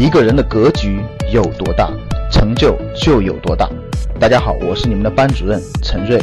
[0.00, 0.98] 一个人的格局
[1.30, 1.92] 有多大，
[2.32, 3.68] 成就就有多大。
[4.18, 6.18] 大家好，我是你们的班主任陈瑞，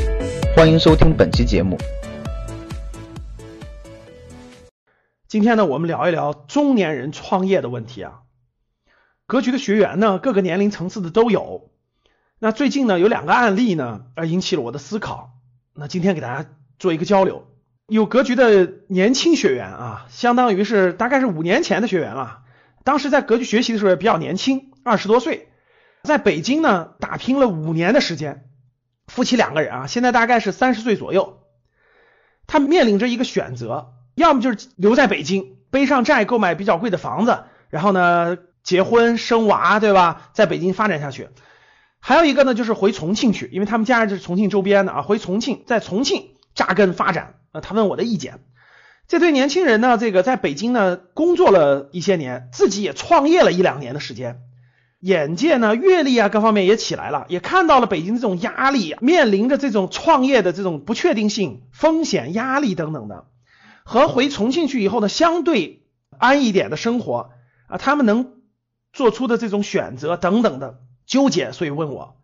[0.56, 1.78] 欢迎收听本期节目。
[5.28, 8.22] 今天呢，我们聊一聊中年人创业的问题啊。
[9.28, 11.70] 格局的学员呢，各个年龄层次的都有。
[12.40, 15.34] 那最近呢，有两个案例呢，而引起了我的思考。
[15.76, 16.50] 那今天给大家
[16.80, 17.46] 做一个交流。
[17.86, 22.40] 有格局的年轻学员啊，相当于是大概是五年前的学员了。
[22.88, 25.50] 当时在格局学习的时候也比较年轻，二十多岁，
[26.04, 28.46] 在北京呢打拼了五年的时间，
[29.08, 31.42] 夫妻两个人啊，现在大概是三十岁左右，
[32.48, 40.30] 他面临着一个选择，要么就是留在北京，背上债购买比较贵的房子，然后呢结婚生娃，对吧？
[40.32, 41.28] 在北京发展下去，
[42.00, 47.34] 还有一个呢就是回重庆去，因为他们家人就是重庆周边的啊，回重庆，在重庆扎根发展。
[47.52, 48.40] 呃，他问我的意见。
[49.08, 54.42] 这对年轻人呢，这个在北京呢工作了一些年，自己也创业了一两年的时间，
[55.00, 63.28] 眼界呢、阅历啊各方面也起来了，也看到了北京这种压力，面临着这种创业的这种不确定性、风险、压力等等的，
[63.86, 65.86] 和回重庆去以后呢相对
[66.18, 67.30] 安逸点的生活
[67.68, 68.34] 啊，他们能
[68.92, 72.18] 做出的这种选择等等的纠结，所以问我。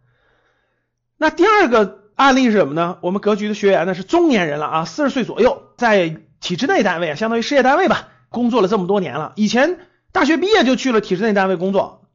[1.15, 2.97] 那第二个案例是什么呢？
[2.99, 6.17] 我们格局的学员呢是中年人了啊，四十岁左右，在。
[6.43, 9.31] 体制内单位啊，相当于事业单位吧，工作了这么多年了。
[9.37, 9.79] 以前
[10.11, 12.05] 大学毕业就去了体制内单位工作，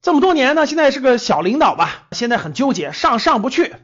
[0.00, 3.74] 这么多年呢，现在是个小领导吧，现在很纠结，上上不去，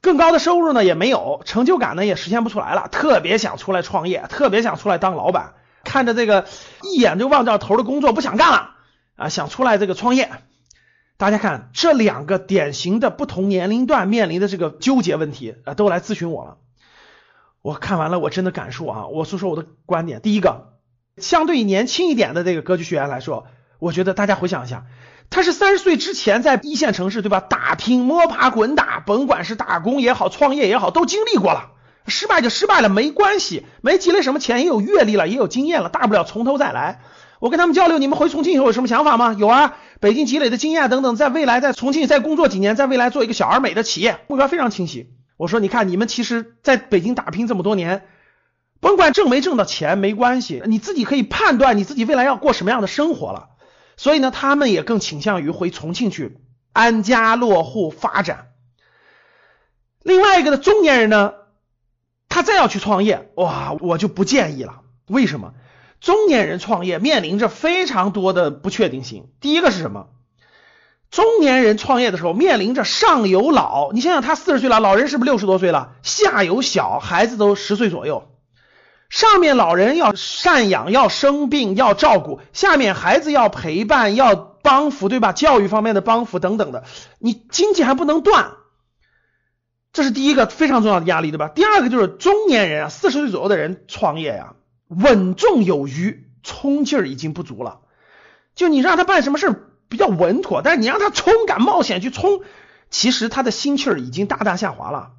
[0.00, 5.52] 更高的收入呢也没有，成就感呢也实现不出来了，特别想出来创业，特别想出来当老板，
[5.84, 6.46] 看着这个
[6.82, 8.70] 一眼就望到头的工作不想干了
[9.16, 10.30] 啊，想出来这个创业。
[11.18, 16.56] 大家看这两个典型的不同年龄段面临的这个纠结问题啊，都来咨询我了。
[17.62, 19.06] 我看完了，我真的感受啊！
[19.06, 20.20] 我说说我的观点。
[20.20, 20.72] 第一个，
[21.16, 23.46] 相对于年轻一点的这个格局学员来说，
[23.78, 24.86] 我觉得大家回想一下，
[25.30, 27.38] 他是三十岁之前在一线城市，对吧？
[27.38, 31.70] 打拼、摸爬滚打，甭管是打工也好，创业也好，都经历过了。
[32.08, 37.00] 失败就失败了，没关系，没积累什么钱，也有阅历了，也有经验了，大不了从头再来。
[37.38, 39.36] 我跟他们交流，你们回重庆以后有什么想法吗？
[39.38, 45.10] 有啊，北京积累的经验等等，在未来在重庆再工作几年，在未来做一个小而美的企业，目标非常清晰。
[45.36, 48.06] 我说，你看，你们其实在北京打拼这么多年，
[48.80, 53.50] 甭管挣没挣到钱没关系，你自己可以判断你自己未来要过什么样的生活了。
[53.96, 56.38] 所以呢，他们也更倾向于回重庆去
[56.72, 58.48] 安家落户发展。
[60.02, 61.34] 另外一个的中年人呢，
[62.28, 64.80] 他再要去创业，哇，我就不建议了。
[65.06, 65.54] 为什么？
[66.00, 69.30] 中年人创业面临着非常多的不确定性。
[69.40, 70.08] 第一个是什么？
[71.12, 75.92] 中年人创业的时候面临着上有老，你想想他四十岁了，老人是不是六十多岁了？
[76.02, 78.30] 下有小孩子都十岁左右，
[79.10, 85.32] 上面老人要赡养，要生病要照顾，下面孩子要陪伴要帮扶，对吧？
[85.32, 86.84] 教育方面的帮扶等等的，
[87.18, 88.52] 你经济还不能断，
[89.92, 91.48] 这是第一个非常重要的压力，对吧？
[91.48, 94.54] 第二个就是中年人啊，四十岁左右的人创业呀，
[94.88, 97.80] 稳重有余，冲劲儿已经不足了，
[98.54, 99.68] 就你让他办什么事儿。
[99.92, 102.40] 比较稳妥，但是你让他冲，敢冒险去冲，
[102.90, 105.10] 其实他的心气儿已经大大下滑了。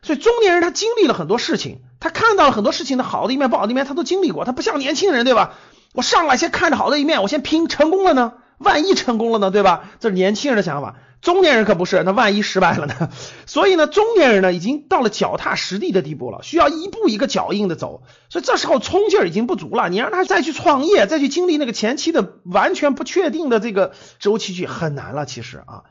[0.00, 4.46] 所以中年人他经历了很多事情，他看到了很多事情的好的一面、不好的一面，他都经历过。
[4.46, 5.52] 他不像年轻人，对吧？
[5.92, 8.32] 我上来先看着好的一面，我先拼，成功了呢？
[8.56, 9.50] 万一成功了呢？
[9.50, 9.84] 对吧？
[10.00, 10.94] 这是年轻人的想法。
[11.26, 13.10] 中年人可不是，那万一失败了呢？
[13.46, 18.04] 所以呢，中年人呢已经到了脚踏实地的地步了，需要一步一个脚印的走。
[18.28, 25.26] 所以这时候冲劲儿已经不足了，你让他再去创业，再去经历那个前期的完全不确定的这个周期去，很难了。
[25.26, 25.82] 其实啊，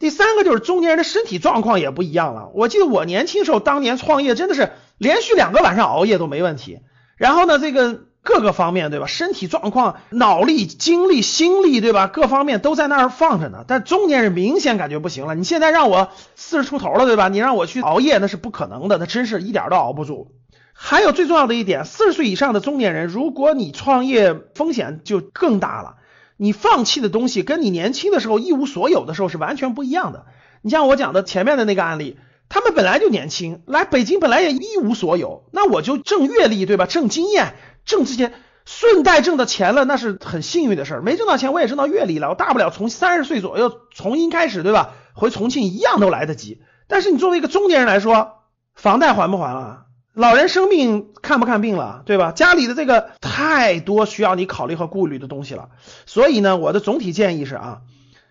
[0.00, 2.50] 第三个就是中年人的身体状况也不一样了。
[2.52, 6.80] 我记得我年轻时候当年创业真的是连续两个晚上熬夜都没问题。
[7.16, 8.09] 然后呢，这个。
[8.22, 9.06] 各个方面对吧？
[9.06, 12.06] 身体状况、脑力、精力、心力对吧？
[12.06, 13.64] 各方面都在那儿放着呢。
[13.66, 15.34] 但中年人明显感觉不行了。
[15.34, 17.28] 你现在让我四十出头了对吧？
[17.28, 20.32] 你让我去熬夜那是不可能的，那真是一点都熬不住。
[20.72, 25.96] 还有最重要的一点，四十岁以上的中年人，如果你创业风险就更大了。
[26.36, 30.24] 你放弃的东西跟你年轻的时候一无所有的时候是完全不一样的。
[30.62, 32.16] 你像我讲的前面的那个案例，
[32.50, 36.84] 他们本来就年轻，来北京本来也一无所有，那我就挣阅历对吧？
[36.84, 37.54] 挣经验。
[37.86, 38.32] 挣这些
[38.66, 41.02] 顺带挣的钱了，那是很幸运的事儿。
[41.02, 42.28] 没挣到钱，我也挣到阅历了。
[42.28, 44.92] 我大不了从三十岁左右重新开始，对吧？
[45.14, 46.60] 回重庆一样都来得及。
[46.86, 48.42] 但是你作为一个中年人来说，
[48.74, 49.86] 房贷还不还了？
[50.12, 52.32] 老人生病看不看病了，对吧？
[52.32, 55.70] 家里的这个太多需要你考虑和顾虑的东西了。
[56.04, 57.78] 所以呢，我的总体建议是啊，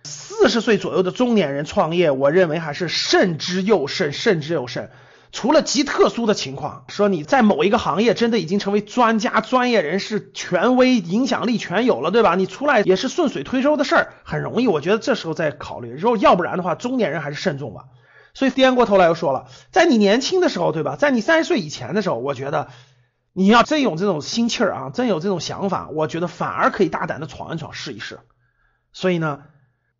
[0.03, 4.89] 四十岁左右的中年人创业，我认为还是慎之又慎，慎之又慎。
[5.31, 12.33] 除了极特殊的情况，说你在某一个行业真的已经成为专家、专业人士、权威、影响力全有了，对吧？
[12.33, 14.67] 你出来也是顺水推舟的事儿，很容易。
[14.67, 17.85] 我觉得这时候再考虑，如果要不然的话，中年人还是慎重吧。
[18.33, 20.95] 所以颠过头来又说了，在你年轻的时候，对吧？
[20.95, 22.69] 在你三十岁以前的时候，我觉得
[23.33, 28.19] 你要真有这种心气儿啊，真有这种想法，我觉得反而可以大胆的闯一闯，试一试。
[28.93, 29.43] 所以呢，